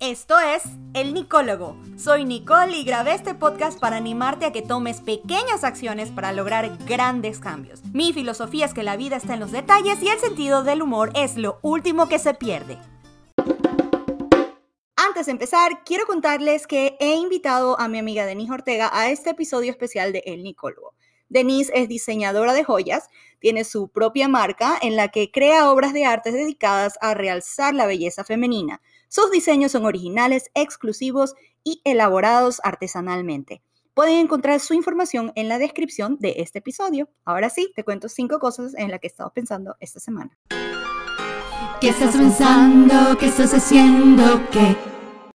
[0.00, 0.62] Esto es
[0.94, 1.76] El Nicólogo.
[1.98, 6.78] Soy Nicole y grabé este podcast para animarte a que tomes pequeñas acciones para lograr
[6.86, 7.84] grandes cambios.
[7.92, 11.10] Mi filosofía es que la vida está en los detalles y el sentido del humor
[11.14, 12.78] es lo último que se pierde.
[14.96, 19.28] Antes de empezar, quiero contarles que he invitado a mi amiga Denise Ortega a este
[19.28, 20.94] episodio especial de El Nicólogo.
[21.28, 26.06] Denise es diseñadora de joyas, tiene su propia marca en la que crea obras de
[26.06, 28.80] arte dedicadas a realzar la belleza femenina
[29.10, 33.60] sus diseños son originales, exclusivos y elaborados artesanalmente.
[33.92, 37.08] Pueden encontrar su información en la descripción de este episodio.
[37.24, 40.38] Ahora sí, te cuento cinco cosas en las que he estado pensando esta semana.
[41.80, 43.18] ¿Qué estás pensando?
[43.18, 44.48] ¿Qué estás haciendo?
[44.52, 44.76] ¿Qué?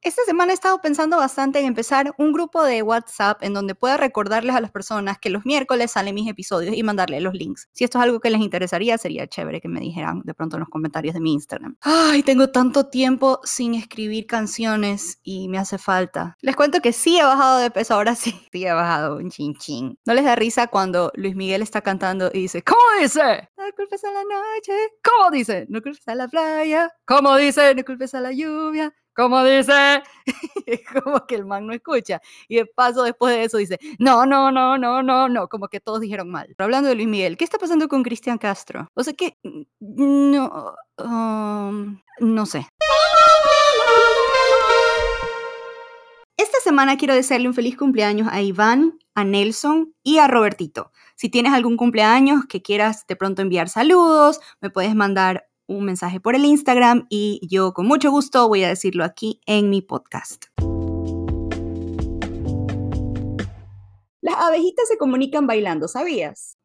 [0.04, 3.96] Esta semana he estado pensando bastante en empezar un grupo de WhatsApp en donde pueda
[3.96, 7.68] recordarles a las personas que los miércoles salen mis episodios y mandarles los links.
[7.70, 10.60] Si esto es algo que les interesaría, sería chévere que me dijeran de pronto en
[10.60, 11.76] los comentarios de mi Instagram.
[11.82, 16.36] Ay, tengo tanto tiempo sin escribir canciones y me hace falta.
[16.40, 19.54] Les cuento que sí he bajado de peso, ahora sí, sí he bajado un chin
[19.54, 19.96] chin.
[20.04, 23.50] ¿No les da risa cuando Luis Miguel está cantando y dice, ¿cómo dice?
[23.56, 24.72] No culpes a la noche.
[25.04, 25.66] ¿Cómo dice?
[25.68, 26.90] No culpes a la playa.
[27.06, 27.72] ¿Cómo dice?
[27.76, 28.92] No culpes a la lluvia.
[29.14, 30.02] ¿Cómo dice?
[31.04, 32.20] como que el man no escucha.
[32.48, 35.80] Y de paso, después de eso, dice, no, no, no, no, no, no, como que
[35.80, 36.46] todos dijeron mal.
[36.56, 38.88] Pero hablando de Luis Miguel, ¿qué está pasando con Cristian Castro?
[38.94, 39.36] O sea que,
[39.80, 42.66] no, um, no sé.
[46.38, 50.90] Esta semana quiero desearle un feliz cumpleaños a Iván, a Nelson y a Robertito.
[51.16, 56.20] Si tienes algún cumpleaños que quieras de pronto enviar saludos, me puedes mandar un mensaje
[56.20, 60.46] por el Instagram y yo con mucho gusto voy a decirlo aquí en mi podcast.
[64.20, 66.56] Las abejitas se comunican bailando, ¿sabías?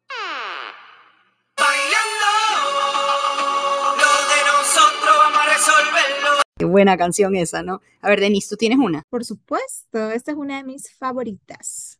[6.58, 7.80] Qué buena canción esa, ¿no?
[8.00, 9.04] A ver, Denise, ¿tú tienes una?
[9.10, 11.97] Por supuesto, esta es una de mis favoritas.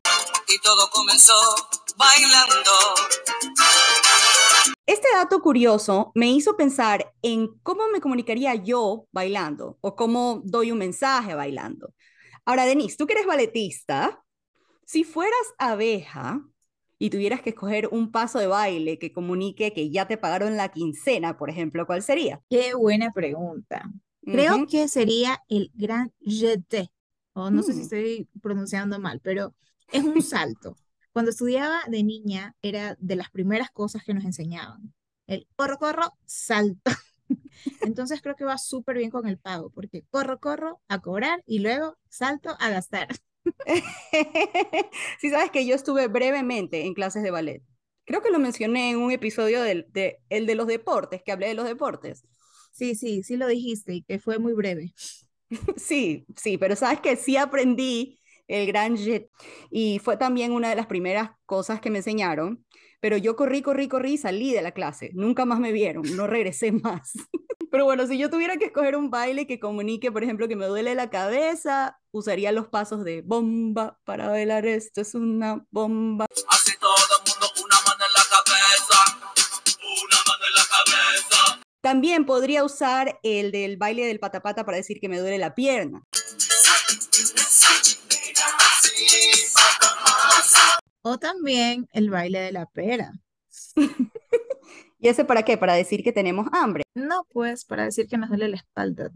[0.48, 1.34] Y todo comenzó
[1.96, 2.70] bailando.
[4.86, 10.72] Este dato curioso me hizo pensar en cómo me comunicaría yo bailando o cómo doy
[10.72, 11.92] un mensaje bailando.
[12.46, 14.24] Ahora, Denise, tú que eres balletista,
[14.86, 16.40] si fueras abeja
[16.98, 20.70] y tuvieras que escoger un paso de baile que comunique que ya te pagaron la
[20.70, 22.40] quincena, por ejemplo, ¿cuál sería?
[22.48, 23.90] Qué buena pregunta.
[24.22, 26.90] Creo que sería el gran jeté,
[27.34, 27.82] o no sé si mm.
[27.82, 29.54] estoy pronunciando mal, pero
[29.92, 30.76] es un salto.
[31.12, 34.94] Cuando estudiaba de niña era de las primeras cosas que nos enseñaban.
[35.26, 36.90] El corro, corro, salto.
[37.82, 41.58] Entonces creo que va súper bien con el pago, porque corro, corro a cobrar y
[41.58, 43.08] luego salto a gastar.
[45.20, 47.62] sí, sabes que yo estuve brevemente en clases de ballet.
[48.04, 51.48] Creo que lo mencioné en un episodio del de, el de los deportes, que hablé
[51.48, 52.24] de los deportes.
[52.72, 54.94] Sí, sí, sí lo dijiste y que fue muy breve.
[55.76, 59.30] sí, sí, pero sabes que sí aprendí el Gran Jet.
[59.70, 62.64] Y fue también una de las primeras cosas que me enseñaron.
[63.00, 65.10] Pero yo corrí, corrí, corrí y salí de la clase.
[65.14, 67.12] Nunca más me vieron, no regresé más.
[67.70, 70.66] Pero bueno, si yo tuviera que escoger un baile que comunique, por ejemplo, que me
[70.66, 74.66] duele la cabeza, usaría los pasos de bomba para bailar.
[74.66, 76.26] Esto es una bomba.
[76.48, 79.18] Así todo el mundo, una mano en la cabeza.
[79.78, 81.68] Una mano en la cabeza.
[81.82, 86.02] También podría usar el del baile del patapata para decir que me duele la pierna.
[91.02, 93.12] O también el baile de la pera.
[95.00, 95.56] ¿Y ese para qué?
[95.56, 96.82] ¿Para decir que tenemos hambre?
[96.94, 99.10] No, pues para decir que nos duele la espalda.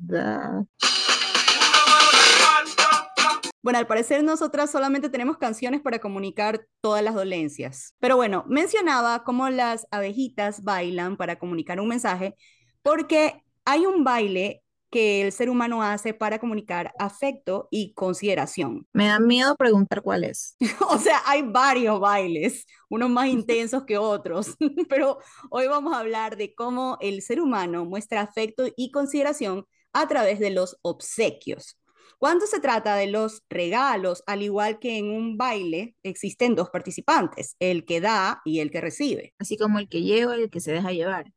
[3.62, 7.94] Bueno, al parecer nosotras solamente tenemos canciones para comunicar todas las dolencias.
[8.00, 12.34] Pero bueno, mencionaba cómo las abejitas bailan para comunicar un mensaje,
[12.82, 14.61] porque hay un baile
[14.92, 18.86] que el ser humano hace para comunicar afecto y consideración.
[18.92, 20.54] Me da miedo preguntar cuál es.
[20.88, 24.54] o sea, hay varios bailes, unos más intensos que otros,
[24.88, 25.18] pero
[25.50, 29.64] hoy vamos a hablar de cómo el ser humano muestra afecto y consideración
[29.94, 31.78] a través de los obsequios.
[32.18, 37.56] Cuando se trata de los regalos, al igual que en un baile, existen dos participantes,
[37.58, 39.34] el que da y el que recibe.
[39.38, 41.32] Así como el que lleva y el que se deja llevar.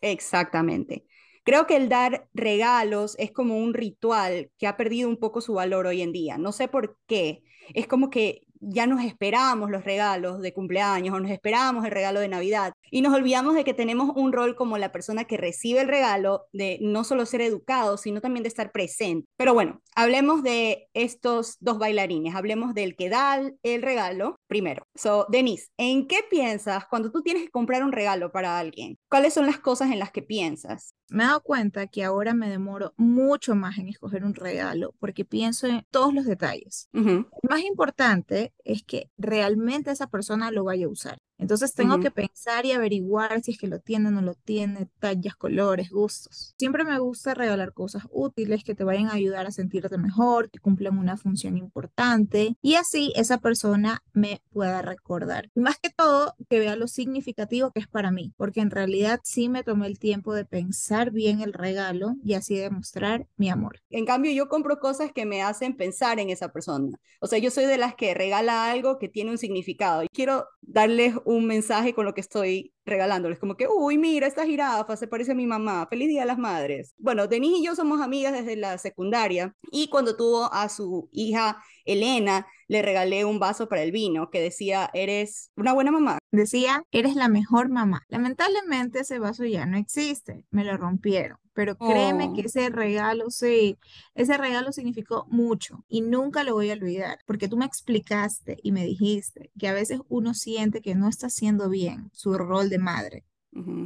[0.00, 1.04] Exactamente.
[1.50, 5.54] Creo que el dar regalos es como un ritual que ha perdido un poco su
[5.54, 6.38] valor hoy en día.
[6.38, 7.42] No sé por qué.
[7.74, 12.20] Es como que ya nos esperamos los regalos de cumpleaños o nos esperamos el regalo
[12.20, 15.80] de Navidad y nos olvidamos de que tenemos un rol como la persona que recibe
[15.80, 19.26] el regalo, de no solo ser educado, sino también de estar presente.
[19.36, 24.84] Pero bueno, hablemos de estos dos bailarines, hablemos del que da el regalo primero.
[24.94, 28.98] So, Denise, ¿en qué piensas cuando tú tienes que comprar un regalo para alguien?
[29.08, 30.94] ¿Cuáles son las cosas en las que piensas?
[31.08, 35.24] Me he dado cuenta que ahora me demoro mucho más en escoger un regalo porque
[35.24, 36.88] pienso en todos los detalles.
[36.92, 41.18] Más importante es que realmente esa persona lo vaya a usar.
[41.40, 44.88] Entonces tengo que pensar y averiguar si es que lo tiene o no lo tiene,
[44.98, 46.54] tallas, colores, gustos.
[46.58, 50.58] Siempre me gusta regalar cosas útiles que te vayan a ayudar a sentirte mejor, que
[50.58, 55.50] cumplan una función importante y así esa persona me pueda recordar.
[55.54, 59.20] Y más que todo, que vea lo significativo que es para mí, porque en realidad
[59.24, 63.80] sí me tomé el tiempo de pensar bien el regalo y así demostrar mi amor.
[63.90, 66.98] En cambio, yo compro cosas que me hacen pensar en esa persona.
[67.20, 70.04] O sea, yo soy de las que regala algo que tiene un significado.
[70.12, 74.96] Quiero darles un mensaje con lo que estoy regalándoles, como que, uy, mira, esta jirafa
[74.96, 76.94] se parece a mi mamá, feliz día a las madres.
[76.98, 81.62] Bueno, Denise y yo somos amigas desde la secundaria y cuando tuvo a su hija
[81.84, 86.18] Elena, le regalé un vaso para el vino que decía, eres una buena mamá.
[86.30, 88.04] Decía, eres la mejor mamá.
[88.06, 91.36] Lamentablemente ese vaso ya no existe, me lo rompieron.
[91.52, 92.46] Pero créeme que oh.
[92.46, 93.76] ese regalo, sí,
[94.14, 98.70] ese regalo significó mucho y nunca lo voy a olvidar, porque tú me explicaste y
[98.70, 102.78] me dijiste que a veces uno siente que no está haciendo bien su rol de
[102.78, 103.24] madre,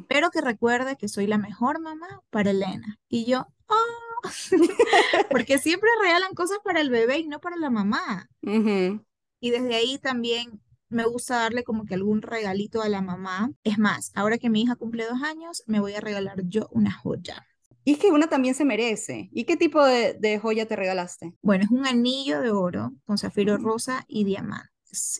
[0.09, 2.99] pero que recuerde que soy la mejor mamá para Elena.
[3.09, 3.94] Y yo, ¡oh!
[5.31, 8.29] porque siempre regalan cosas para el bebé y no para la mamá.
[8.43, 13.51] Y desde ahí también me gusta darle como que algún regalito a la mamá.
[13.65, 16.93] Es más, ahora que mi hija cumple dos años, me voy a regalar yo una
[16.93, 17.47] joya.
[17.85, 19.29] Y es que una también se merece.
[19.33, 21.35] ¿Y qué tipo de, de joya te regalaste?
[21.43, 24.74] Bueno, es un anillo de oro con zafiro rosa y diamante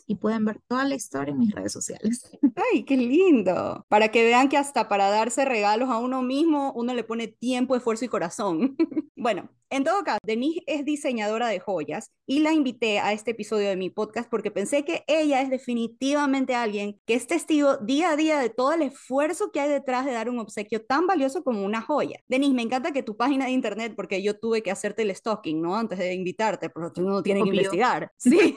[0.07, 2.29] y pueden ver toda la historia en mis redes sociales.
[2.73, 3.85] ¡Ay, qué lindo!
[3.89, 7.75] Para que vean que hasta para darse regalos a uno mismo, uno le pone tiempo,
[7.75, 8.75] esfuerzo y corazón.
[9.15, 13.67] bueno, en todo caso, Denise es diseñadora de joyas y la invité a este episodio
[13.67, 18.15] de mi podcast porque pensé que ella es definitivamente alguien que es testigo día a
[18.15, 21.65] día de todo el esfuerzo que hay detrás de dar un obsequio tan valioso como
[21.65, 22.19] una joya.
[22.27, 25.61] Denise, me encanta que tu página de internet, porque yo tuve que hacerte el stalking,
[25.61, 25.75] ¿no?
[25.75, 28.11] Antes de invitarte, porque uno tiene que investigar.
[28.25, 28.55] Sí,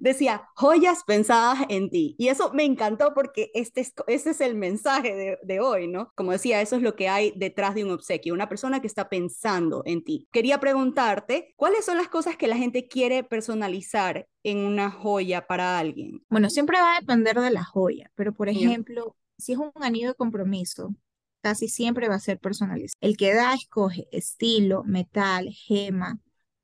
[0.00, 2.14] decía joyas pensadas en ti.
[2.18, 6.12] Y eso me encantó porque este es, ese es el mensaje de, de hoy, ¿no?
[6.14, 9.08] Como decía, eso es lo que hay detrás de un obsequio, una persona que está
[9.08, 14.58] pensando en ti quería preguntarte, ¿cuáles son las cosas que la gente quiere personalizar en
[14.58, 16.22] una joya para alguien?
[16.28, 20.08] Bueno, siempre va a depender de la joya, pero por ejemplo, si es un anillo
[20.08, 20.94] de compromiso,
[21.42, 22.98] casi siempre va a ser personalizado.
[23.00, 26.18] El que da escoge estilo, metal, gema.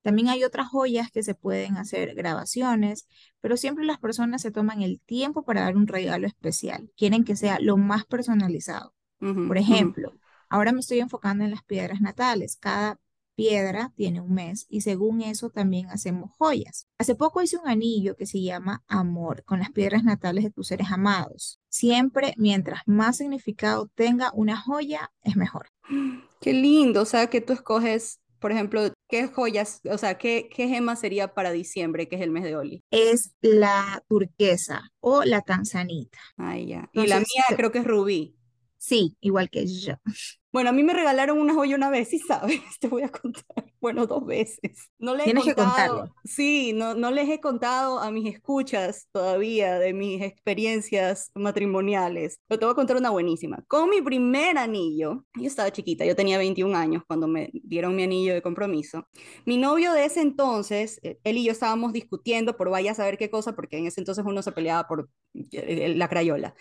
[0.06, 3.08] También hay otras joyas que se pueden hacer grabaciones,
[3.40, 6.92] pero siempre las personas se toman el tiempo para dar un regalo especial.
[6.96, 8.94] Quieren que sea lo más personalizado.
[9.18, 10.12] Por ejemplo,
[10.48, 12.56] ahora me estoy enfocando en las piedras natales.
[12.56, 13.00] Cada
[13.34, 16.86] piedra tiene un mes y según eso también hacemos joyas.
[16.98, 20.68] Hace poco hice un anillo que se llama Amor con las piedras natales de tus
[20.68, 21.58] seres amados.
[21.68, 25.66] Siempre mientras más significado tenga una joya es mejor.
[26.40, 30.68] Qué lindo, o sea que tú escoges por ejemplo, ¿qué joyas, o sea, qué, qué
[30.68, 32.84] gema sería para diciembre, que es el mes de Oli?
[32.90, 36.18] Es la turquesa o la tanzanita.
[36.36, 36.90] Ay, ya.
[36.92, 38.35] y la mía creo que es rubí.
[38.78, 39.94] Sí, igual que yo.
[40.56, 43.44] Bueno, a mí me regalaron una joya una vez, y sabes, te voy a contar.
[43.78, 44.88] Bueno, dos veces.
[44.98, 49.06] No les Tienes he contado, que Sí, no, no les he contado a mis escuchas
[49.12, 52.40] todavía de mis experiencias matrimoniales.
[52.48, 53.62] Pero te voy a contar una buenísima.
[53.68, 58.04] Con mi primer anillo, yo estaba chiquita, yo tenía 21 años cuando me dieron mi
[58.04, 59.06] anillo de compromiso.
[59.44, 63.18] Mi novio de ese entonces, eh, él y yo estábamos discutiendo por vaya a saber
[63.18, 65.10] qué cosa, porque en ese entonces uno se peleaba por
[65.52, 66.54] eh, la crayola.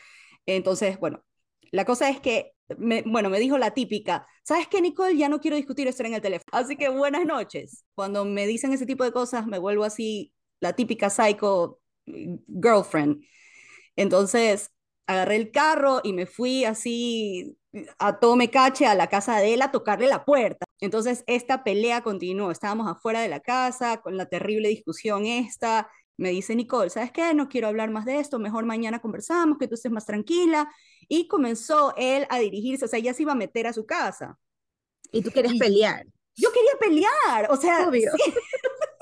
[0.46, 1.24] Entonces, bueno,
[1.76, 5.18] la cosa es que, me, bueno, me dijo la típica, ¿sabes qué, Nicole?
[5.18, 6.50] Ya no quiero discutir esto en el teléfono.
[6.52, 7.86] Así que buenas noches.
[7.96, 13.24] Cuando me dicen ese tipo de cosas, me vuelvo así, la típica psycho mm, girlfriend.
[13.96, 14.72] Entonces,
[15.08, 17.58] agarré el carro y me fui así
[18.00, 20.66] a todo me cache a la casa de él a tocarle la puerta.
[20.80, 22.52] Entonces, esta pelea continuó.
[22.52, 27.34] Estábamos afuera de la casa con la terrible discusión esta me dice Nicole, ¿sabes qué?
[27.34, 30.72] No quiero hablar más de esto, mejor mañana conversamos, que tú estés más tranquila.
[31.08, 34.40] Y comenzó él a dirigirse, o sea, ya se iba a meter a su casa.
[35.12, 36.06] Y tú querías pelear.
[36.36, 37.88] Yo quería pelear, o sea.
[37.88, 38.12] Obvio.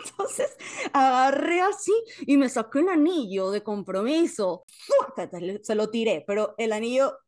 [0.00, 0.56] Entonces
[0.92, 4.64] agarré así y me saqué un anillo de compromiso.
[5.62, 7.18] Se lo tiré, pero el anillo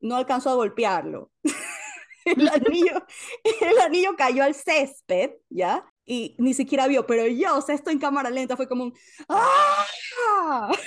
[0.00, 1.30] no alcanzó a golpearlo.
[2.24, 3.04] el anillo,
[3.60, 5.84] el anillo cayó al césped, ¿ya?
[6.06, 8.94] Y ni siquiera vio, pero yo, o sea, esto en cámara lenta fue como un
[9.28, 10.70] ¡Ah!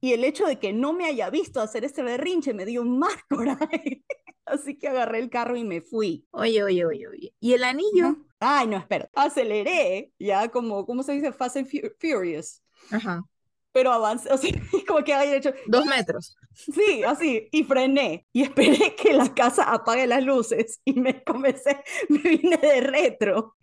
[0.00, 3.14] Y el hecho de que no me haya visto hacer este berrinche me dio más
[3.30, 4.04] coraje.
[4.44, 6.26] Así que agarré el carro y me fui.
[6.30, 7.34] Oye, oye, oye, oye.
[7.40, 8.18] ¿Y el anillo?
[8.38, 9.08] Ay, no, espera.
[9.14, 11.32] Aceleré, ya como, ¿cómo se dice?
[11.32, 11.68] Fast and
[11.98, 12.62] Furious.
[12.90, 13.24] Ajá.
[13.74, 14.52] Pero avancé, o sea,
[14.86, 15.52] como que había hecho...
[15.66, 16.36] Dos metros.
[16.54, 18.24] Sí, así, y frené.
[18.32, 23.56] Y esperé que la casa apague las luces y me comencé, me vine de retro.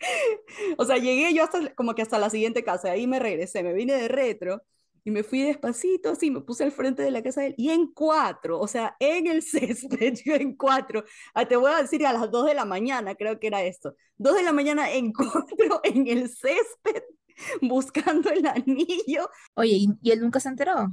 [0.78, 3.74] O sea, llegué yo hasta, como que hasta la siguiente casa, ahí me regresé, me
[3.74, 4.62] vine de retro
[5.04, 7.70] y me fui despacito, así, me puse al frente de la casa de él, y
[7.72, 11.04] en cuatro, o sea, en el césped, yo en cuatro,
[11.34, 13.96] ah, te voy a decir a las dos de la mañana, creo que era esto,
[14.18, 17.04] dos de la mañana en cuatro, en el césped,
[17.62, 19.30] buscando el anillo.
[19.56, 20.90] Oye, ¿y, y él nunca se enteró?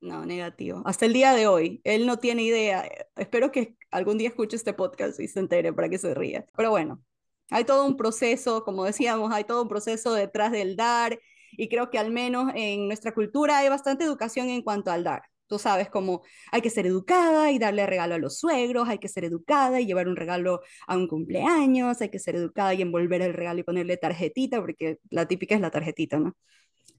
[0.00, 0.82] No, negativo.
[0.86, 2.88] Hasta el día de hoy, él no tiene idea.
[3.16, 6.46] Espero que algún día escuche este podcast y se entere para que se ría.
[6.56, 7.02] Pero bueno,
[7.50, 11.20] hay todo un proceso, como decíamos, hay todo un proceso detrás del dar
[11.52, 15.22] y creo que al menos en nuestra cultura hay bastante educación en cuanto al dar.
[15.50, 19.08] Tú sabes cómo hay que ser educada y darle regalo a los suegros, hay que
[19.08, 23.20] ser educada y llevar un regalo a un cumpleaños, hay que ser educada y envolver
[23.20, 26.36] el regalo y ponerle tarjetita, porque la típica es la tarjetita, ¿no?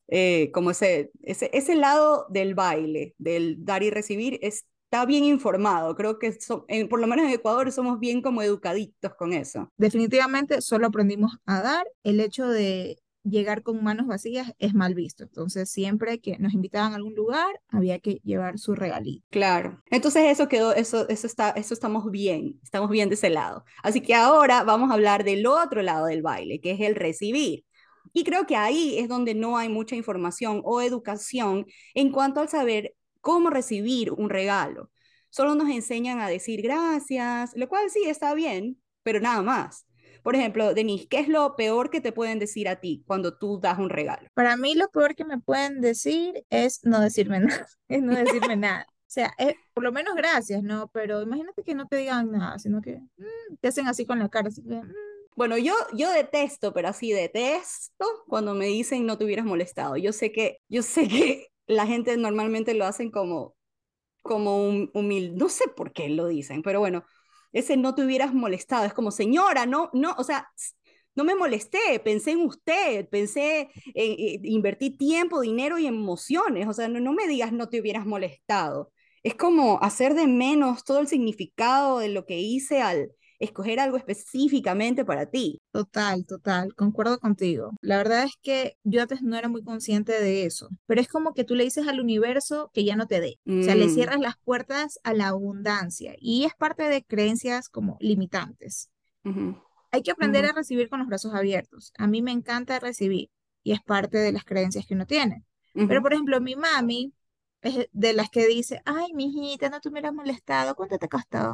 [0.10, 5.96] Eh, como ese, ese, ese lado del baile, del dar y recibir, está bien informado.
[5.96, 9.72] Creo que so, por lo menos en Ecuador somos bien como educaditos con eso.
[9.78, 11.88] Definitivamente solo aprendimos a dar.
[12.04, 15.24] El hecho de llegar con manos vacías es mal visto.
[15.24, 19.26] Entonces, siempre que nos invitaban a algún lugar, había que llevar su regalito.
[19.30, 19.82] Claro.
[19.90, 23.64] Entonces, eso quedó, eso, eso está, eso estamos bien, estamos bien de ese lado.
[23.84, 27.66] Así que ahora vamos a hablar del otro lado del baile, que es el recibir.
[28.14, 32.50] Y creo que ahí es donde no hay mucha información o educación en cuanto al
[32.50, 34.90] saber cómo recibir un regalo.
[35.30, 39.86] Solo nos enseñan a decir gracias, lo cual sí está bien, pero nada más.
[40.24, 43.60] Por ejemplo, Denise, ¿qué es lo peor que te pueden decir a ti cuando tú
[43.60, 44.28] das un regalo?
[44.34, 48.56] Para mí lo peor que me pueden decir es no decirme nada, es no decirme
[48.58, 48.86] nada.
[48.90, 50.90] O sea, es, por lo menos gracias, ¿no?
[50.94, 54.30] Pero imagínate que no te digan nada, sino que mm, te hacen así con la
[54.30, 54.76] cara, así que...
[54.76, 54.94] Mm.
[55.36, 59.98] Bueno, yo, yo detesto, pero así detesto cuando me dicen no te hubieras molestado.
[59.98, 63.56] Yo sé que, yo sé que la gente normalmente lo hacen como,
[64.22, 67.04] como un humilde, no sé por qué lo dicen, pero bueno,
[67.54, 70.50] ese no te hubieras molestado, es como señora, no, no, o sea,
[71.16, 76.74] no me molesté, pensé en usted, pensé, en, en, invertí tiempo, dinero y emociones, o
[76.74, 78.92] sea, no, no me digas no te hubieras molestado.
[79.24, 83.12] Es como hacer de menos todo el significado de lo que hice al,
[83.42, 85.62] escoger algo específicamente para ti.
[85.72, 87.72] Total, total, concuerdo contigo.
[87.82, 91.34] La verdad es que yo antes no era muy consciente de eso, pero es como
[91.34, 93.40] que tú le dices al universo que ya no te dé.
[93.46, 93.62] Mm.
[93.62, 93.94] O sea, le mm.
[93.96, 98.92] cierras las puertas a la abundancia y es parte de creencias como limitantes.
[99.24, 99.64] Uh -huh.
[99.92, 100.52] Hay que aprender uh -huh.
[100.52, 101.92] a recibir con los brazos abiertos.
[101.98, 103.30] A mí me encanta recibir
[103.64, 105.44] y es parte de las creencias que uno tiene.
[105.74, 105.88] Uh -huh.
[105.88, 107.12] Pero, por ejemplo, mi mami
[107.62, 111.54] es de las que dice, ay, mijita, no te hubieras molestado, ¿cuánto te costó?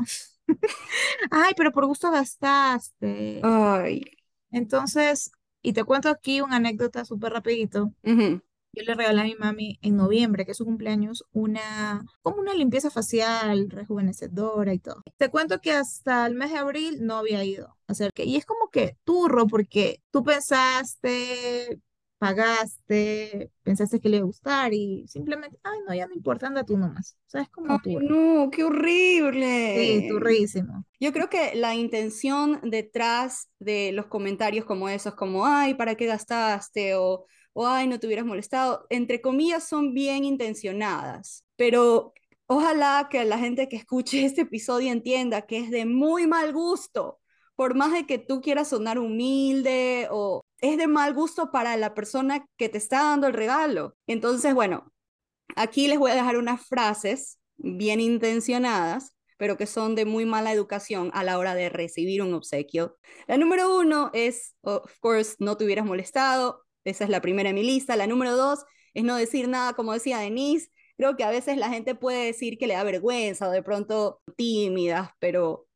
[1.31, 3.41] Ay, pero por gusto gastaste.
[3.43, 4.03] Ay.
[4.51, 7.91] Entonces, y te cuento aquí una anécdota súper rapidito.
[8.03, 8.41] Uh -huh.
[8.73, 12.53] Yo le regalé a mi mami en noviembre, que es su cumpleaños, una, como una
[12.53, 15.01] limpieza facial rejuvenecedora y todo.
[15.17, 18.35] Te cuento que hasta el mes de abril no había ido a hacer que, y
[18.35, 21.79] es como que turro, porque tú pensaste,
[22.17, 26.63] pagaste, pensaste que le iba a gustar y simplemente, ay, no, ya no importa, anda
[26.63, 27.17] tú nomás.
[27.27, 27.99] O sea, es como tú.
[27.99, 30.01] no, qué horrible.
[30.01, 30.83] Sí, turrísimo.
[30.99, 36.05] Yo creo que la intención detrás de los comentarios como esos, como, ay, ¿para qué
[36.07, 36.95] gastaste?
[36.95, 42.13] O, o ay, no te hubieras molestado, entre comillas, son bien intencionadas, pero
[42.47, 47.19] ojalá que la gente que escuche este episodio entienda que es de muy mal gusto
[47.55, 51.93] por más de que tú quieras sonar humilde o es de mal gusto para la
[51.93, 53.95] persona que te está dando el regalo.
[54.07, 54.91] Entonces, bueno,
[55.55, 60.51] aquí les voy a dejar unas frases bien intencionadas, pero que son de muy mala
[60.51, 62.97] educación a la hora de recibir un obsequio.
[63.27, 66.65] La número uno es, of course, no te hubieras molestado.
[66.83, 67.95] Esa es la primera en mi lista.
[67.95, 70.69] La número dos es no decir nada, como decía Denise.
[70.97, 74.21] Creo que a veces la gente puede decir que le da vergüenza o de pronto
[74.35, 75.66] tímidas, pero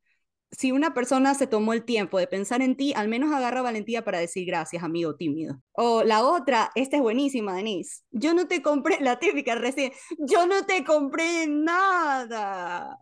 [0.51, 4.03] si una persona se tomó el tiempo de pensar en ti, al menos agarra valentía
[4.03, 5.61] para decir gracias, amigo tímido.
[5.71, 8.03] O la otra, esta es buenísima, Denise.
[8.11, 12.99] Yo no te compré, la típica recién, yo no te compré nada.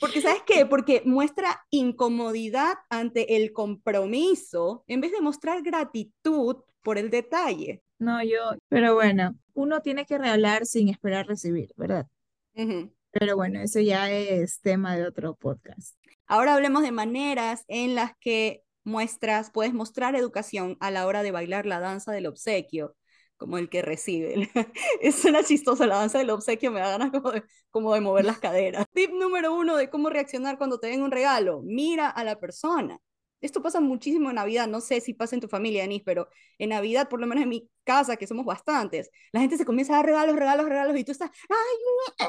[0.00, 0.66] Porque, ¿sabes qué?
[0.66, 7.82] Porque muestra incomodidad ante el compromiso en vez de mostrar gratitud por el detalle.
[7.98, 12.08] No, yo, pero bueno, uno tiene que regalar sin esperar recibir, ¿verdad?
[12.54, 12.92] Uh -huh.
[13.12, 15.96] Pero bueno, eso ya es tema de otro podcast.
[16.26, 21.30] Ahora hablemos de maneras en las que muestras, puedes mostrar educación a la hora de
[21.30, 22.96] bailar la danza del obsequio,
[23.36, 24.50] como el que recibe.
[25.00, 28.24] es una chistosa la danza del obsequio, me da ganas como de, como de mover
[28.24, 28.86] las caderas.
[28.92, 31.62] Tip número uno de cómo reaccionar cuando te den un regalo.
[31.64, 32.98] Mira a la persona.
[33.40, 36.68] Esto pasa muchísimo en Navidad, no sé si pasa en tu familia, Denise, pero en
[36.70, 39.96] Navidad, por lo menos en mi casa, que somos bastantes, la gente se comienza a
[39.96, 42.28] dar regalos, regalos, regalos, y tú estás, ¡ay!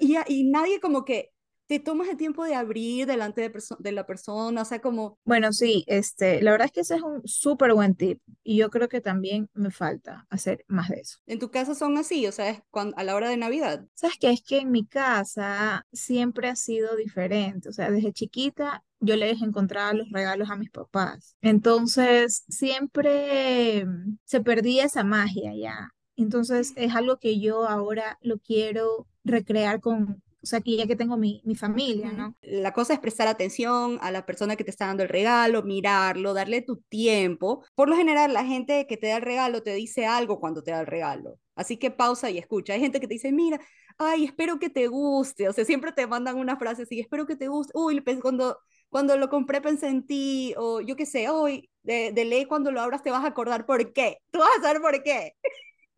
[0.00, 1.30] Y, y nadie como que
[1.72, 5.18] te tomas el tiempo de abrir delante de, de, la persona, o sea, como...
[5.24, 8.68] Bueno, sí, este, la verdad es que ese es un súper buen tip y yo
[8.68, 11.20] creo que también me falta hacer más de eso.
[11.24, 12.26] ¿En tu casa son así?
[12.26, 13.86] O sea, es cuando, a la hora de Navidad.
[13.94, 14.30] ¿Sabes qué?
[14.30, 19.40] Es que en mi casa siempre ha sido diferente, o sea, desde chiquita yo les
[19.40, 21.36] encontraba los regalos a mis papás.
[21.40, 23.86] Entonces, siempre
[24.26, 25.88] se perdía esa magia ya.
[26.16, 30.96] Entonces, es algo que yo ahora lo quiero recrear con, o sea, aquí ya que
[30.96, 32.36] tengo mi, mi familia, ¿no?
[32.42, 36.34] La cosa es prestar atención a la persona que te está dando el regalo, mirarlo,
[36.34, 37.64] darle tu tiempo.
[37.76, 40.72] Por lo general, la gente que te da el regalo te dice algo cuando te
[40.72, 41.38] da el regalo.
[41.54, 42.72] Así que pausa y escucha.
[42.72, 43.60] Hay gente que te dice, mira,
[43.98, 45.48] ay, espero que te guste.
[45.48, 47.72] O sea, siempre te mandan una frase así, espero que te guste.
[47.76, 48.58] Uy, cuando,
[48.88, 50.54] cuando lo compré pensé en ti.
[50.56, 53.64] O yo qué sé, hoy, de, de ley cuando lo abras te vas a acordar
[53.64, 54.18] por qué.
[54.32, 55.34] Tú vas a saber por qué.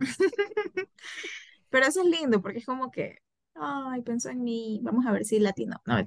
[1.70, 3.23] Pero eso es lindo porque es como que
[3.54, 4.80] Ay, pensó en mí.
[4.82, 5.80] Vamos a ver si latino.
[5.86, 6.04] No, me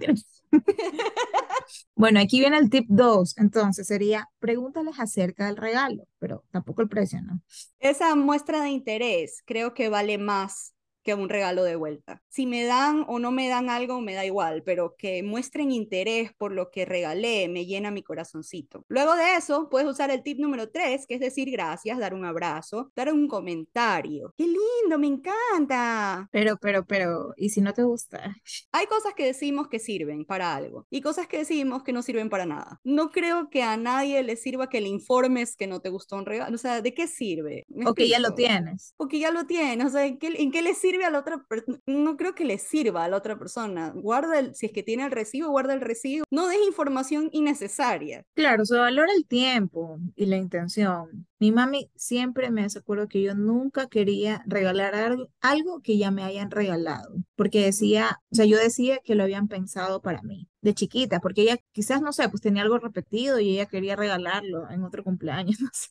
[1.95, 3.37] bueno, aquí viene el tip 2.
[3.37, 7.41] Entonces sería, pregúntales acerca del regalo, pero tampoco el precio, ¿no?
[7.79, 10.73] Esa muestra de interés creo que vale más
[11.07, 12.21] que un regalo de vuelta.
[12.27, 16.33] Si me dan o no me dan algo, me da igual, pero que muestren interés
[16.33, 18.83] por lo que regalé me llena mi corazoncito.
[18.89, 22.25] Luego de eso, puedes usar el tip número 3, que es decir gracias, dar un
[22.25, 24.33] abrazo, dar un comentario.
[24.35, 24.99] ¡Qué lindo!
[24.99, 26.27] ¡Me encanta!
[26.29, 28.35] Pero, pero, pero, ¿y si no te gusta?
[28.73, 32.29] Hay cosas que decimos que sirven para algo y cosas que decimos que no sirven
[32.29, 32.81] para nada.
[32.83, 36.25] No creo que a nadie le sirva que le informes que no te gustó un
[36.25, 36.53] regalo.
[36.53, 37.65] O sea, ¿de qué sirve?
[37.85, 38.93] O que ya lo tienes.
[38.97, 39.87] O que ya lo tienes.
[39.87, 40.96] O sea, ¿en qué, en qué le sirve?
[41.03, 41.45] A la otra
[41.85, 43.91] no creo que le sirva a la otra persona.
[43.95, 46.25] Guarda el, si es que tiene el recibo, guarda el recibo.
[46.31, 48.23] No des información innecesaria.
[48.33, 51.27] Claro, se valora el tiempo y la intención.
[51.39, 56.09] Mi mami siempre me hace acuerdo que yo nunca quería regalar algo, algo que ya
[56.11, 60.47] me hayan regalado, porque decía, o sea, yo decía que lo habían pensado para mí
[60.61, 64.69] de chiquita, porque ella quizás, no sé, pues tenía algo repetido y ella quería regalarlo
[64.69, 65.89] en otro cumpleaños, no sé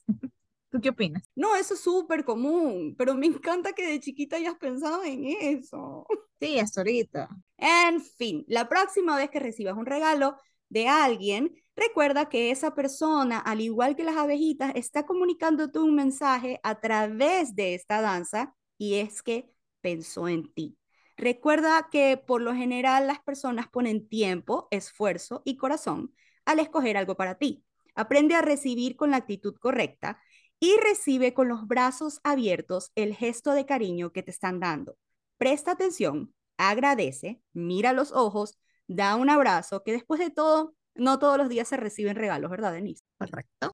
[0.80, 1.28] qué opinas?
[1.35, 6.06] No, eso es súper común, pero me encanta que de chiquita hayas pensado en eso.
[6.39, 7.28] Sí, hasta ahorita.
[7.56, 10.36] En fin, la próxima vez que recibas un regalo
[10.69, 16.60] de alguien, recuerda que esa persona, al igual que las abejitas, está comunicándote un mensaje
[16.62, 20.76] a través de esta danza y es que pensó en ti.
[21.17, 26.12] Recuerda que por lo general las personas ponen tiempo, esfuerzo y corazón
[26.45, 27.65] al escoger algo para ti.
[27.95, 30.21] Aprende a recibir con la actitud correcta
[30.60, 34.97] y recibe con los brazos abiertos el gesto de cariño que te están dando.
[35.38, 41.36] Presta atención, agradece, mira los ojos, da un abrazo, que después de todo, no todos
[41.36, 43.02] los días se reciben regalos, ¿verdad, Denise?
[43.19, 43.73] Correcto.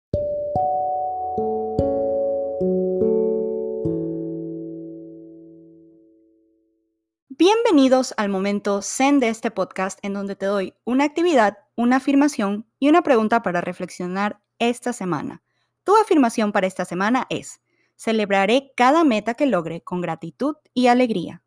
[7.29, 12.66] Bienvenidos al momento Zen de este podcast en donde te doy una actividad, una afirmación
[12.79, 15.42] y una pregunta para reflexionar esta semana.
[15.85, 17.61] Tu afirmación para esta semana es,
[17.97, 21.42] celebraré cada meta que logre con gratitud y alegría.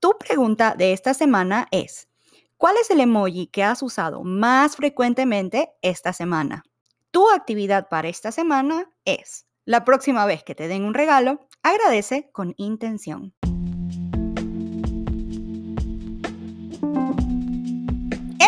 [0.00, 2.08] Tu pregunta de esta semana es,
[2.56, 6.64] ¿cuál es el emoji que has usado más frecuentemente esta semana?
[7.10, 12.30] Tu actividad para esta semana es, la próxima vez que te den un regalo, agradece
[12.32, 13.34] con intención.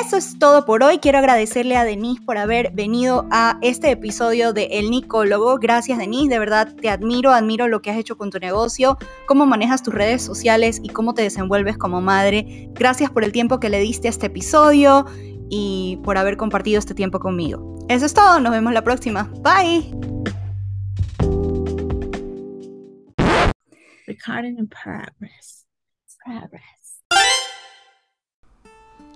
[0.00, 0.98] Eso es todo por hoy.
[0.98, 5.58] Quiero agradecerle a Denise por haber venido a este episodio de El Nicólogo.
[5.58, 6.30] Gracias, Denise.
[6.30, 9.92] De verdad te admiro, admiro lo que has hecho con tu negocio, cómo manejas tus
[9.92, 12.70] redes sociales y cómo te desenvuelves como madre.
[12.72, 15.04] Gracias por el tiempo que le diste a este episodio
[15.50, 17.78] y por haber compartido este tiempo conmigo.
[17.88, 18.40] Eso es todo.
[18.40, 19.30] Nos vemos la próxima.
[19.42, 19.92] Bye.
[24.06, 25.66] Recording in progress.
[26.24, 26.79] Progress.